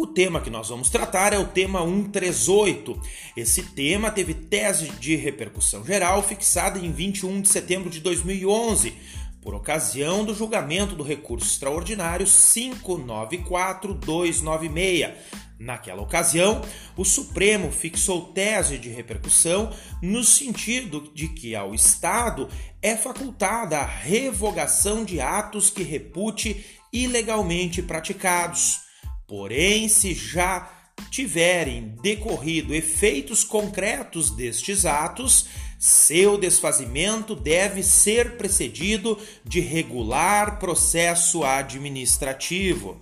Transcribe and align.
O 0.00 0.06
tema 0.06 0.40
que 0.40 0.48
nós 0.48 0.70
vamos 0.70 0.88
tratar 0.88 1.34
é 1.34 1.38
o 1.38 1.48
tema 1.48 1.82
138. 1.82 2.98
Esse 3.36 3.62
tema 3.62 4.10
teve 4.10 4.32
tese 4.32 4.88
de 4.92 5.14
repercussão 5.14 5.84
geral 5.84 6.22
fixada 6.22 6.78
em 6.78 6.90
21 6.90 7.42
de 7.42 7.50
setembro 7.50 7.90
de 7.90 8.00
2011, 8.00 8.94
por 9.42 9.54
ocasião 9.54 10.24
do 10.24 10.34
julgamento 10.34 10.96
do 10.96 11.02
recurso 11.02 11.46
extraordinário 11.46 12.26
594296. 12.26 15.10
Naquela 15.58 16.00
ocasião, 16.00 16.62
o 16.96 17.04
Supremo 17.04 17.70
fixou 17.70 18.32
tese 18.32 18.78
de 18.78 18.88
repercussão 18.88 19.70
no 20.00 20.24
sentido 20.24 21.12
de 21.14 21.28
que 21.28 21.54
ao 21.54 21.74
Estado 21.74 22.48
é 22.80 22.96
facultada 22.96 23.76
a 23.76 23.84
revogação 23.84 25.04
de 25.04 25.20
atos 25.20 25.68
que 25.68 25.82
repute 25.82 26.64
ilegalmente 26.90 27.82
praticados. 27.82 28.88
Porém, 29.30 29.88
se 29.88 30.12
já 30.12 30.68
tiverem 31.08 31.94
decorrido 32.02 32.74
efeitos 32.74 33.44
concretos 33.44 34.28
destes 34.28 34.84
atos, 34.84 35.46
seu 35.78 36.36
desfazimento 36.36 37.36
deve 37.36 37.80
ser 37.80 38.36
precedido 38.36 39.16
de 39.44 39.60
regular 39.60 40.58
processo 40.58 41.44
administrativo. 41.44 43.00